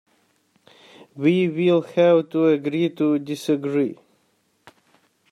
[1.15, 3.99] We will have to agree to disagree